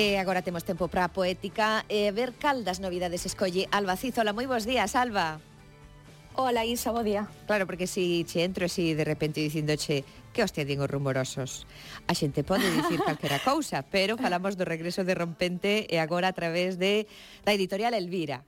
E 0.00 0.16
agora 0.16 0.40
temos 0.40 0.64
tempo 0.64 0.88
para 0.88 1.04
a 1.04 1.12
poética 1.12 1.84
e 1.84 2.08
ver 2.08 2.32
cal 2.40 2.64
das 2.64 2.80
novidades 2.80 3.28
escolle 3.28 3.68
Alba 3.68 4.00
Cizola. 4.00 4.32
Moi 4.32 4.48
bons 4.48 4.64
días, 4.64 4.96
Alba. 4.96 5.44
Ola, 6.40 6.64
Isa, 6.64 6.88
bo 6.88 7.04
día. 7.04 7.28
Claro, 7.44 7.68
porque 7.68 7.84
si 7.84 8.24
che 8.24 8.48
entro 8.48 8.64
así 8.64 8.96
de 8.96 9.04
repente 9.04 9.44
dicindoche 9.44 10.08
que 10.32 10.40
hostia 10.40 10.64
din 10.64 10.80
os 10.80 10.88
rumorosos. 10.88 11.68
A 12.08 12.16
xente 12.16 12.40
pode 12.40 12.64
dicir 12.72 12.96
calquera 13.04 13.44
cousa, 13.44 13.84
pero 13.84 14.16
falamos 14.16 14.56
do 14.56 14.64
regreso 14.64 15.04
de 15.04 15.12
Rompente 15.12 15.84
e 15.84 16.00
agora 16.00 16.32
a 16.32 16.36
través 16.40 16.80
de 16.80 17.04
da 17.44 17.52
editorial 17.52 17.92
Elvira, 17.92 18.40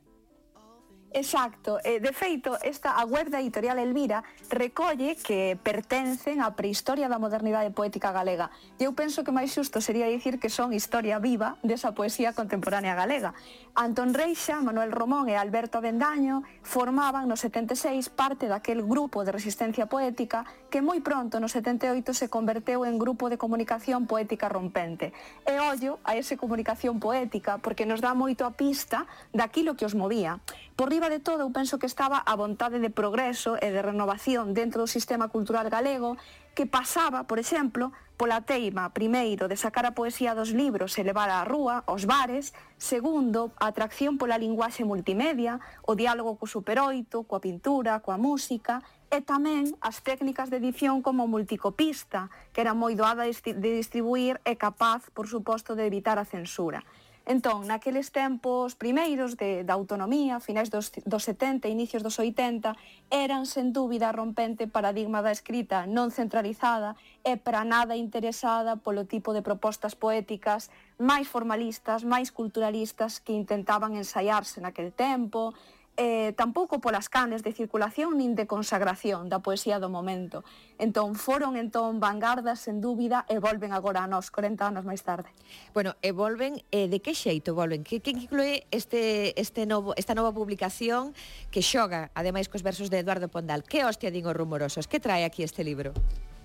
Exacto, 1.14 1.78
eh, 1.84 2.00
de 2.00 2.12
feito, 2.12 2.56
esta 2.62 2.96
a 2.96 3.04
web 3.04 3.28
da 3.28 3.40
editorial 3.40 3.78
Elvira 3.78 4.24
recolle 4.48 5.16
que 5.20 5.60
pertencen 5.60 6.40
á 6.40 6.56
prehistoria 6.56 7.04
da 7.04 7.20
modernidade 7.20 7.68
poética 7.68 8.16
galega. 8.16 8.48
E 8.80 8.88
eu 8.88 8.96
penso 8.96 9.20
que 9.20 9.28
máis 9.28 9.52
xusto 9.52 9.84
sería 9.84 10.08
dicir 10.08 10.40
que 10.40 10.48
son 10.48 10.72
historia 10.72 11.20
viva 11.20 11.60
desa 11.60 11.92
poesía 11.92 12.32
contemporánea 12.32 12.96
galega. 12.96 13.36
Antón 13.76 14.16
Reixa, 14.16 14.64
Manuel 14.64 14.88
Romón 14.88 15.28
e 15.28 15.36
Alberto 15.36 15.84
Avendaño 15.84 16.48
formaban 16.64 17.28
no 17.28 17.36
76 17.36 18.08
parte 18.08 18.48
daquel 18.48 18.80
grupo 18.80 19.20
de 19.20 19.36
resistencia 19.36 19.92
poética 19.92 20.48
que 20.72 20.80
moi 20.80 21.04
pronto 21.04 21.36
no 21.44 21.48
78 21.48 22.16
se 22.16 22.32
converteu 22.32 22.88
en 22.88 22.96
grupo 22.96 23.28
de 23.28 23.36
comunicación 23.36 24.08
poética 24.08 24.48
rompente. 24.48 25.12
E 25.44 25.60
ollo 25.60 26.00
a 26.08 26.16
ese 26.16 26.40
comunicación 26.40 26.96
poética 26.96 27.60
porque 27.60 27.84
nos 27.84 28.00
dá 28.00 28.16
moito 28.16 28.48
a 28.48 28.56
pista 28.56 29.04
daquilo 29.28 29.76
que 29.76 29.84
os 29.84 29.92
movía. 29.92 30.40
Por 30.72 30.88
riba 30.88 31.01
de 31.08 31.18
todo, 31.18 31.42
eu 31.42 31.50
penso 31.50 31.78
que 31.78 31.86
estaba 31.86 32.22
a 32.22 32.34
vontade 32.36 32.78
de 32.78 32.90
progreso 32.90 33.56
e 33.58 33.72
de 33.72 33.82
renovación 33.82 34.54
dentro 34.54 34.84
do 34.84 34.90
sistema 34.90 35.26
cultural 35.26 35.66
galego 35.70 36.18
que 36.54 36.66
pasaba, 36.66 37.24
por 37.24 37.38
exemplo, 37.38 37.90
pola 38.20 38.44
teima, 38.44 38.92
primeiro, 38.94 39.48
de 39.48 39.56
sacar 39.56 39.86
a 39.86 39.96
poesía 39.96 40.36
dos 40.36 40.54
libros 40.54 40.94
e 40.98 41.02
levar 41.02 41.26
á 41.32 41.42
rúa, 41.42 41.82
aos 41.90 42.06
bares, 42.06 42.54
segundo, 42.78 43.50
a 43.58 43.72
atracción 43.72 44.20
pola 44.20 44.38
linguaxe 44.38 44.86
multimedia, 44.86 45.58
o 45.82 45.96
diálogo 45.98 46.38
co 46.38 46.46
superoito, 46.46 47.26
coa 47.26 47.42
pintura, 47.42 47.98
coa 47.98 48.20
música, 48.20 48.84
e 49.10 49.20
tamén 49.20 49.74
as 49.82 50.00
técnicas 50.00 50.48
de 50.48 50.62
edición 50.62 51.02
como 51.02 51.26
multicopista, 51.26 52.30
que 52.54 52.62
era 52.62 52.78
moi 52.78 52.94
doada 52.94 53.26
de 53.26 53.70
distribuir 53.76 54.38
e 54.46 54.54
capaz, 54.54 55.10
por 55.10 55.26
suposto, 55.26 55.74
de 55.74 55.84
evitar 55.84 56.16
a 56.20 56.28
censura. 56.28 56.84
Entón, 57.22 57.70
naqueles 57.70 58.10
tempos 58.10 58.74
primeiros 58.74 59.38
de, 59.38 59.62
da 59.62 59.78
autonomía, 59.78 60.42
finais 60.42 60.74
dos, 60.74 60.90
dos 61.06 61.22
70 61.22 61.70
e 61.70 61.70
inicios 61.70 62.02
dos 62.02 62.18
80, 62.18 62.74
eran, 63.14 63.46
sen 63.46 63.70
dúbida, 63.70 64.10
rompente 64.10 64.66
paradigma 64.66 65.22
da 65.22 65.30
escrita 65.30 65.86
non 65.86 66.10
centralizada 66.10 66.98
e 67.22 67.38
para 67.38 67.62
nada 67.62 67.94
interesada 67.94 68.74
polo 68.74 69.06
tipo 69.06 69.30
de 69.30 69.46
propostas 69.46 69.94
poéticas 69.94 70.66
máis 70.98 71.30
formalistas, 71.30 72.02
máis 72.02 72.34
culturalistas 72.34 73.22
que 73.22 73.38
intentaban 73.38 73.94
ensaiarse 73.94 74.58
naquel 74.58 74.90
tempo, 74.90 75.54
eh, 75.96 76.32
tampouco 76.32 76.80
polas 76.80 77.12
canes 77.12 77.42
de 77.44 77.52
circulación 77.52 78.16
nin 78.16 78.32
de 78.32 78.48
consagración 78.48 79.28
da 79.28 79.44
poesía 79.44 79.76
do 79.76 79.92
momento. 79.92 80.40
Entón, 80.80 81.14
foron 81.14 81.60
entón 81.60 82.00
vanguardas, 82.00 82.64
sen 82.64 82.80
dúbida, 82.80 83.28
e 83.28 83.36
volven 83.36 83.76
agora 83.76 84.00
a 84.00 84.08
nós, 84.08 84.32
40 84.32 84.72
anos 84.72 84.84
máis 84.88 85.04
tarde. 85.04 85.28
Bueno, 85.76 85.92
e 86.00 86.16
volven, 86.16 86.64
eh, 86.72 86.88
de 86.88 87.04
que 87.04 87.12
xeito 87.12 87.52
volven? 87.52 87.84
Que, 87.84 88.00
que 88.00 88.16
inclúe 88.16 88.64
este, 88.72 89.36
este 89.36 89.68
novo, 89.68 89.92
esta 90.00 90.16
nova 90.16 90.32
publicación 90.32 91.12
que 91.52 91.60
xoga, 91.60 92.08
ademais, 92.16 92.48
cos 92.48 92.64
versos 92.64 92.88
de 92.88 93.04
Eduardo 93.04 93.28
Pondal? 93.28 93.60
Que 93.60 93.84
hostia 93.84 94.08
din 94.08 94.24
os 94.24 94.36
rumorosos? 94.36 94.88
Que 94.88 94.96
trae 94.96 95.28
aquí 95.28 95.44
este 95.44 95.60
libro? 95.60 95.92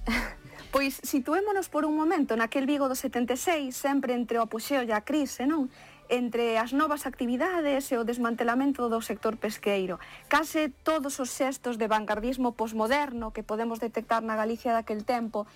pois 0.72 1.00
situémonos 1.04 1.72
por 1.72 1.88
un 1.88 1.96
momento 1.96 2.36
naquel 2.36 2.68
Vigo 2.68 2.92
do 2.92 2.96
76, 2.96 3.72
sempre 3.72 4.12
entre 4.12 4.40
o 4.40 4.44
apoxeo 4.44 4.84
e 4.84 4.92
a 4.92 5.02
crise, 5.08 5.48
non? 5.48 5.72
entre 6.10 6.58
as 6.58 6.72
novas 6.72 7.06
actividades 7.06 7.92
e 7.92 8.00
o 8.00 8.08
desmantelamento 8.08 8.88
do 8.88 9.00
sector 9.04 9.36
pesqueiro. 9.36 10.00
Case 10.32 10.72
todos 10.84 11.20
os 11.20 11.32
xestos 11.32 11.76
de 11.76 11.88
vanguardismo 11.88 12.56
posmoderno 12.56 13.36
que 13.36 13.44
podemos 13.44 13.80
detectar 13.80 14.24
na 14.24 14.40
Galicia 14.40 14.72
daquel 14.72 15.04
tempo 15.04 15.48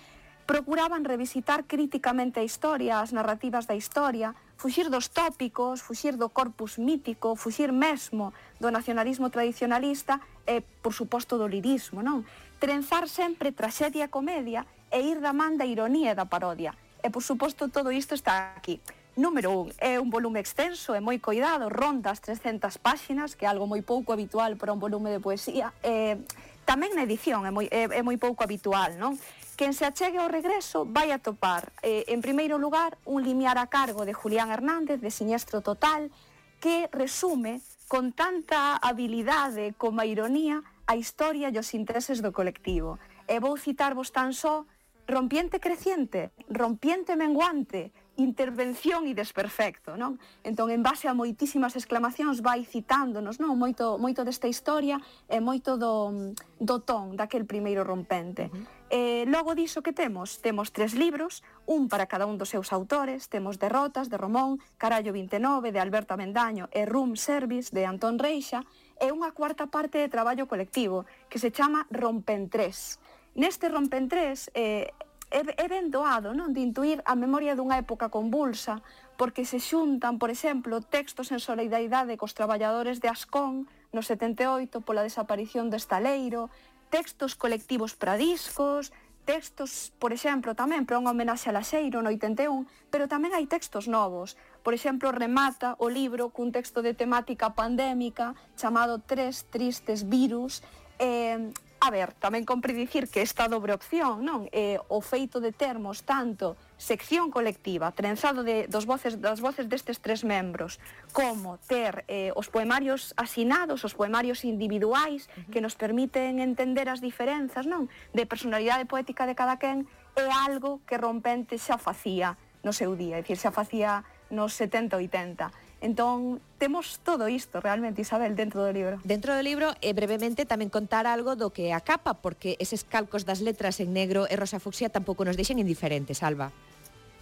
procuraban 0.46 1.06
revisitar 1.06 1.64
críticamente 1.64 2.40
a 2.40 2.44
historia, 2.44 3.00
as 3.00 3.14
narrativas 3.14 3.64
da 3.64 3.78
historia, 3.78 4.34
fuxir 4.58 4.90
dos 4.90 5.08
tópicos, 5.08 5.80
fuxir 5.80 6.18
do 6.18 6.28
corpus 6.28 6.78
mítico, 6.78 7.38
fuxir 7.38 7.72
mesmo 7.72 8.34
do 8.58 8.70
nacionalismo 8.70 9.30
tradicionalista 9.30 10.20
e, 10.46 10.60
por 10.82 10.92
suposto, 10.92 11.38
do 11.38 11.46
lirismo, 11.46 12.02
non? 12.02 12.26
Trenzar 12.58 13.06
sempre 13.06 13.54
traxedia 13.54 14.10
e 14.10 14.12
comedia 14.12 14.66
e 14.90 14.98
ir 15.00 15.22
da 15.22 15.32
man 15.32 15.56
da 15.56 15.66
ironía 15.66 16.12
e 16.12 16.18
da 16.18 16.26
parodia. 16.26 16.74
E, 17.02 17.10
por 17.10 17.22
suposto, 17.22 17.70
todo 17.70 17.90
isto 17.90 18.14
está 18.14 18.54
aquí. 18.58 18.78
Número 19.14 19.68
1, 19.76 19.76
é 19.76 20.00
un 20.00 20.08
volume 20.08 20.40
extenso 20.40 20.96
e 20.96 21.00
moi 21.04 21.20
coidado, 21.20 21.68
ronda 21.68 22.08
as 22.08 22.24
300 22.24 22.80
páxinas, 22.80 23.36
que 23.36 23.44
é 23.44 23.48
algo 23.52 23.68
moi 23.68 23.84
pouco 23.84 24.16
habitual 24.16 24.56
para 24.56 24.72
un 24.72 24.80
volume 24.80 25.12
de 25.12 25.20
poesía. 25.20 25.68
Eh, 25.84 26.16
tamén 26.64 26.96
na 26.96 27.04
edición 27.04 27.44
é 27.44 27.52
moi, 27.52 27.68
é, 27.68 27.92
é 27.92 28.00
moi 28.00 28.16
pouco 28.16 28.40
habitual, 28.40 28.96
non? 28.96 29.20
Quen 29.52 29.76
se 29.76 29.84
achegue 29.84 30.16
ao 30.16 30.32
regreso 30.32 30.88
vai 30.88 31.12
a 31.12 31.20
topar, 31.20 31.76
eh, 31.84 32.08
en 32.08 32.24
primeiro 32.24 32.56
lugar, 32.56 32.96
un 33.04 33.20
limiar 33.20 33.60
a 33.60 33.68
cargo 33.68 34.08
de 34.08 34.16
Julián 34.16 34.48
Hernández, 34.48 35.04
de 35.04 35.12
Siniestro 35.12 35.60
Total, 35.60 36.08
que 36.56 36.88
resume 36.88 37.60
con 37.92 38.16
tanta 38.16 38.80
habilidade 38.80 39.76
como 39.76 40.00
a 40.00 40.08
ironía 40.08 40.64
a 40.88 40.96
historia 40.96 41.52
e 41.52 41.60
os 41.60 41.76
intereses 41.76 42.24
do 42.24 42.32
colectivo. 42.32 42.96
E 43.28 43.36
vou 43.44 43.60
citarvos 43.60 44.08
tan 44.08 44.32
só 44.32 44.64
Rompiente 45.08 45.58
creciente, 45.58 46.30
rompiente 46.48 47.16
menguante, 47.16 47.92
intervención 48.22 49.04
e 49.10 49.12
desperfecto, 49.12 49.98
non? 49.98 50.22
Entón, 50.46 50.70
en 50.70 50.86
base 50.86 51.10
a 51.10 51.14
moitísimas 51.18 51.74
exclamacións 51.74 52.38
vai 52.40 52.62
citándonos, 52.62 53.42
non? 53.42 53.58
Moito, 53.58 53.98
moito 53.98 54.22
desta 54.22 54.46
historia 54.46 55.02
e 55.26 55.42
moito 55.42 55.74
do, 55.74 56.32
do 56.56 56.76
ton 56.80 57.18
daquel 57.18 57.44
primeiro 57.44 57.82
rompente. 57.82 58.48
Uh 58.48 58.54
-huh. 58.54 58.64
eh, 58.94 59.24
logo 59.26 59.58
diso 59.58 59.82
que 59.82 59.92
temos? 59.92 60.38
Temos 60.38 60.70
tres 60.70 60.94
libros, 60.94 61.42
un 61.66 61.90
para 61.90 62.06
cada 62.06 62.24
un 62.24 62.38
dos 62.38 62.48
seus 62.48 62.70
autores, 62.70 63.26
temos 63.26 63.58
Derrotas, 63.58 64.06
de 64.06 64.16
Romón, 64.16 64.62
Carallo 64.78 65.12
29, 65.12 65.74
de 65.74 65.80
Alberta 65.82 66.16
Mendaño 66.16 66.70
e 66.70 66.86
Room 66.86 67.18
Service, 67.18 67.74
de 67.74 67.84
Antón 67.84 68.22
Reixa, 68.22 68.62
e 69.02 69.10
unha 69.10 69.34
cuarta 69.34 69.66
parte 69.66 69.98
de 69.98 70.06
traballo 70.06 70.46
colectivo, 70.46 71.04
que 71.26 71.42
se 71.42 71.50
chama 71.50 71.90
Rompen 71.90 72.46
3. 72.46 73.34
Neste 73.34 73.66
Rompen 73.68 74.06
3, 74.06 74.52
eh, 74.54 74.94
é, 75.32 75.40
é 75.40 75.66
ben 75.66 75.88
doado 75.88 76.36
non? 76.36 76.52
de 76.52 76.60
intuir 76.60 77.00
a 77.08 77.16
memoria 77.16 77.56
dunha 77.56 77.80
época 77.80 78.12
convulsa, 78.12 78.84
porque 79.16 79.48
se 79.48 79.58
xuntan, 79.58 80.20
por 80.20 80.28
exemplo, 80.28 80.84
textos 80.84 81.32
en 81.32 81.40
solidaridade 81.40 82.20
cos 82.20 82.36
traballadores 82.36 83.00
de 83.00 83.08
Ascón 83.08 83.64
no 83.96 84.04
78 84.04 84.84
pola 84.84 85.02
desaparición 85.02 85.72
do 85.72 85.80
estaleiro, 85.80 86.52
textos 86.92 87.32
colectivos 87.32 87.96
para 87.96 88.20
discos, 88.20 88.92
textos, 89.24 89.92
por 89.96 90.12
exemplo, 90.12 90.52
tamén 90.52 90.84
para 90.84 90.98
unha 91.00 91.14
homenaxe 91.14 91.48
a 91.48 91.56
Laxeiro 91.56 92.04
no 92.04 92.10
81, 92.12 92.66
pero 92.92 93.08
tamén 93.08 93.32
hai 93.32 93.48
textos 93.48 93.86
novos. 93.88 94.36
Por 94.60 94.74
exemplo, 94.74 95.14
remata 95.14 95.78
o 95.78 95.88
libro 95.88 96.34
cun 96.34 96.50
texto 96.50 96.82
de 96.84 96.92
temática 96.92 97.54
pandémica 97.56 98.34
chamado 98.58 99.00
Tres 99.00 99.46
tristes 99.48 100.04
virus, 100.04 100.60
eh, 100.98 101.54
A 101.82 101.90
ver, 101.90 102.14
tamén 102.14 102.46
compre 102.46 102.78
dicir 102.78 103.10
que 103.10 103.26
esta 103.26 103.50
dobre 103.50 103.74
opción, 103.74 104.22
non? 104.22 104.46
Eh, 104.54 104.78
o 104.86 105.02
feito 105.02 105.42
de 105.42 105.50
termos 105.50 106.06
tanto 106.06 106.54
sección 106.78 107.34
colectiva, 107.34 107.90
trenzado 107.90 108.46
de, 108.46 108.70
dos 108.70 108.86
voces, 108.86 109.18
das 109.18 109.42
voces 109.42 109.66
destes 109.66 109.98
tres 109.98 110.22
membros, 110.22 110.78
como 111.10 111.58
ter 111.66 112.06
eh, 112.06 112.30
os 112.38 112.46
poemarios 112.46 113.18
asinados, 113.18 113.82
os 113.82 113.98
poemarios 113.98 114.46
individuais, 114.46 115.26
uh 115.26 115.42
-huh. 115.42 115.50
que 115.50 115.58
nos 115.58 115.74
permiten 115.74 116.38
entender 116.38 116.86
as 116.86 117.02
diferenzas, 117.02 117.66
non? 117.66 117.90
De 118.14 118.30
personalidade 118.30 118.86
poética 118.86 119.26
de 119.26 119.34
cada 119.34 119.58
quen, 119.58 119.82
é 120.14 120.30
algo 120.30 120.78
que 120.86 120.94
Rompente 121.02 121.58
xa 121.58 121.82
facía 121.82 122.38
no 122.62 122.70
seu 122.70 122.94
día, 122.94 123.18
é 123.18 123.26
dicir, 123.26 123.42
xa 123.42 123.50
facía 123.50 124.06
nos 124.30 124.54
70-80 124.54 125.50
Entón, 125.82 126.40
temos 126.58 127.00
todo 127.02 127.26
isto 127.26 127.60
realmente, 127.60 128.02
Isabel, 128.02 128.36
dentro 128.38 128.62
do 128.62 128.70
libro. 128.70 129.02
Dentro 129.02 129.34
do 129.34 129.42
libro, 129.42 129.74
e 129.82 129.90
brevemente 129.90 130.46
tamén 130.46 130.70
contar 130.70 131.10
algo 131.10 131.34
do 131.34 131.50
que 131.50 131.74
a 131.74 131.82
capa, 131.82 132.22
porque 132.22 132.54
eses 132.62 132.86
calcos 132.86 133.26
das 133.26 133.42
letras 133.42 133.82
en 133.82 133.90
negro 133.90 134.30
e 134.30 134.38
rosa 134.38 134.62
fucsia 134.62 134.94
tampouco 134.94 135.26
nos 135.26 135.34
deixen 135.34 135.58
indiferentes, 135.58 136.22
Alba. 136.22 136.54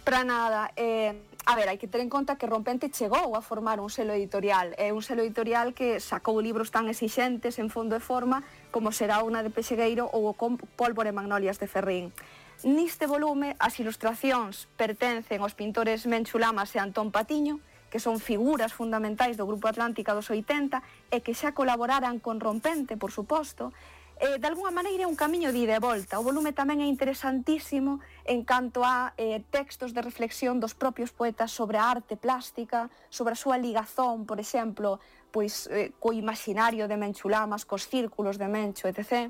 Para 0.05 0.21
nada, 0.21 0.69
eh, 0.77 1.17
a 1.49 1.57
ver, 1.57 1.73
hai 1.73 1.81
que 1.81 1.89
ter 1.89 2.05
en 2.05 2.09
conta 2.13 2.37
que 2.37 2.45
Rompente 2.45 2.93
chegou 2.93 3.33
a 3.33 3.41
formar 3.41 3.81
un 3.81 3.89
selo 3.89 4.13
editorial, 4.13 4.77
é 4.77 4.89
eh, 4.89 4.91
un 4.93 5.01
selo 5.01 5.25
editorial 5.25 5.73
que 5.73 5.97
sacou 5.97 6.37
libros 6.37 6.69
tan 6.69 6.85
exixentes 6.85 7.57
en 7.57 7.73
fondo 7.73 7.97
e 7.97 8.01
forma 8.01 8.45
como 8.69 8.93
será 8.93 9.25
unha 9.25 9.41
de 9.41 9.49
Pexegueiro 9.49 10.05
ou 10.05 10.29
o 10.29 10.37
Pólvora 10.77 11.09
e 11.09 11.17
Magnolias 11.17 11.57
de 11.57 11.65
Ferrín. 11.65 12.13
Niste 12.61 13.09
volume, 13.09 13.57
as 13.57 13.73
ilustracións 13.81 14.69
pertencen 14.77 15.41
aos 15.41 15.57
pintores 15.57 16.05
Menchulamas 16.05 16.77
e 16.77 16.81
Antón 16.81 17.09
Patiño, 17.09 17.57
que 17.91 17.99
son 17.99 18.23
figuras 18.23 18.71
fundamentais 18.71 19.35
do 19.35 19.43
Grupo 19.45 19.67
Atlántica 19.67 20.15
dos 20.15 20.31
80 20.31 20.79
e 21.11 21.19
que 21.19 21.35
xa 21.35 21.51
colaboraran 21.51 22.23
con 22.23 22.39
Rompente, 22.39 22.95
por 22.95 23.11
suposto, 23.11 23.75
eh, 24.15 24.39
de 24.39 24.47
alguna 24.47 24.71
maneira 24.71 25.03
é 25.03 25.07
un 25.11 25.19
camiño 25.19 25.51
de 25.51 25.67
ida 25.67 25.75
e 25.75 25.83
volta. 25.83 26.15
O 26.15 26.23
volume 26.23 26.55
tamén 26.55 26.79
é 26.79 26.87
interesantísimo 26.87 27.99
en 28.23 28.47
canto 28.47 28.87
a 28.87 29.11
eh, 29.19 29.43
textos 29.51 29.91
de 29.91 29.99
reflexión 29.99 30.63
dos 30.63 30.71
propios 30.71 31.11
poetas 31.11 31.51
sobre 31.51 31.75
a 31.75 31.91
arte 31.91 32.15
plástica, 32.15 32.87
sobre 33.11 33.35
a 33.35 33.37
súa 33.37 33.59
ligazón, 33.59 34.23
por 34.23 34.39
exemplo, 34.39 35.03
pois 35.35 35.67
eh, 35.67 35.91
co 35.99 36.15
imaginario 36.15 36.87
de 36.87 36.95
Menchulamas, 36.95 37.67
cos 37.67 37.91
círculos 37.91 38.39
de 38.39 38.47
Mencho, 38.47 38.87
etc. 38.87 39.27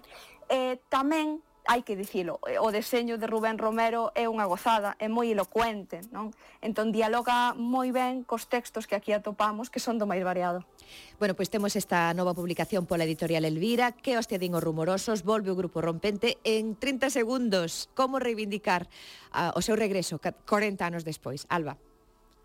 Eh, 0.54 0.78
tamén 0.86 1.42
hai 1.66 1.86
que 1.86 1.96
dicilo, 1.96 2.42
eh, 2.50 2.58
o 2.58 2.74
deseño 2.74 3.22
de 3.22 3.30
Rubén 3.30 3.62
Romero 3.62 4.10
é 4.18 4.26
unha 4.26 4.50
gozada, 4.50 4.98
é 4.98 5.06
moi 5.06 5.30
elocuente, 5.30 6.02
non? 6.10 6.34
Entón 6.64 6.90
dialoga 6.90 7.54
moi 7.54 7.94
ben 7.94 8.26
cos 8.26 8.50
textos 8.50 8.90
que 8.90 8.98
aquí 8.98 9.14
atopamos, 9.14 9.70
que 9.70 9.84
son 9.84 10.02
do 10.02 10.10
máis 10.10 10.26
variado. 10.26 10.66
Bueno, 11.22 11.38
pois 11.38 11.54
temos 11.54 11.78
esta 11.78 12.12
nova 12.18 12.34
publicación 12.34 12.90
pola 12.90 13.06
editorial 13.06 13.46
Elvira, 13.46 13.94
que 13.94 14.18
os 14.18 14.26
din 14.26 14.58
os 14.58 14.64
rumorosos, 14.64 15.22
volve 15.22 15.54
o 15.54 15.60
grupo 15.60 15.84
rompente 15.84 16.42
en 16.42 16.74
30 16.74 17.14
segundos. 17.14 17.92
Como 17.94 18.18
reivindicar 18.18 18.90
uh, 19.36 19.54
o 19.54 19.62
seu 19.62 19.78
regreso 19.78 20.18
40 20.18 20.82
anos 20.82 21.04
despois? 21.06 21.46
Alba. 21.52 21.78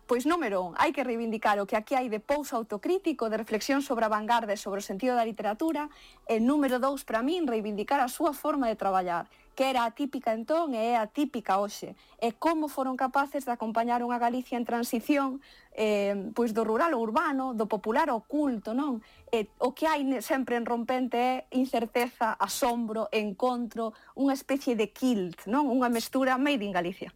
Pois 0.07 0.23
número 0.23 0.63
un, 0.63 0.71
hai 0.79 0.95
que 0.95 1.03
reivindicar 1.03 1.59
o 1.59 1.67
que 1.67 1.75
aquí 1.75 1.91
hai 1.91 2.07
de 2.07 2.23
pouso 2.23 2.55
autocrítico, 2.55 3.27
de 3.27 3.35
reflexión 3.35 3.83
sobre 3.83 4.07
a 4.07 4.13
vanguarda 4.15 4.55
e 4.55 4.63
sobre 4.63 4.79
o 4.79 4.87
sentido 4.87 5.19
da 5.19 5.27
literatura, 5.27 5.91
e 6.23 6.39
número 6.39 6.79
dous, 6.79 7.03
para 7.03 7.19
min, 7.19 7.43
reivindicar 7.43 7.99
a 7.99 8.07
súa 8.07 8.31
forma 8.31 8.71
de 8.71 8.79
traballar 8.79 9.27
que 9.57 9.73
era 9.73 9.89
atípica 9.89 10.37
entón 10.37 10.77
e 10.77 10.93
é 10.93 11.01
atípica 11.01 11.57
hoxe. 11.57 11.97
E 12.21 12.37
como 12.37 12.69
foron 12.69 12.93
capaces 12.93 13.41
de 13.41 13.49
acompañar 13.49 14.05
unha 14.05 14.21
Galicia 14.21 14.53
en 14.53 14.69
transición 14.69 15.41
eh, 15.73 16.13
pois 16.37 16.53
do 16.53 16.61
rural 16.61 16.93
ao 16.93 17.01
urbano, 17.01 17.57
do 17.57 17.65
popular 17.65 18.13
ao 18.13 18.21
culto, 18.21 18.77
non? 18.77 19.01
E 19.33 19.49
o 19.57 19.73
que 19.73 19.89
hai 19.89 20.05
sempre 20.21 20.61
en 20.61 20.69
rompente 20.69 21.17
é 21.17 21.33
incerteza, 21.57 22.37
asombro, 22.37 23.09
encontro, 23.09 23.97
unha 24.13 24.37
especie 24.37 24.77
de 24.77 24.93
kilt, 24.93 25.49
non? 25.49 25.65
Unha 25.73 25.89
mestura 25.89 26.37
made 26.37 26.61
in 26.61 26.69
Galicia. 26.69 27.09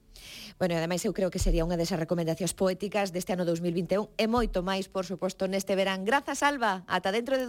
Bueno, 0.58 0.74
e 0.74 0.78
ademais 0.78 1.06
eu 1.06 1.14
creo 1.14 1.30
que 1.30 1.38
sería 1.38 1.62
unha 1.62 1.78
desas 1.78 2.02
recomendacións 2.02 2.58
poéticas 2.58 3.14
deste 3.14 3.34
ano 3.34 3.46
2021 3.46 4.18
e 4.18 4.26
moito 4.26 4.62
máis, 4.66 4.90
por 4.90 5.06
suposto, 5.06 5.46
neste 5.46 5.78
verán. 5.78 6.06
Grazas, 6.06 6.42
Alba. 6.42 6.82
Ata 6.90 7.14
dentro 7.14 7.34
de 7.34 7.40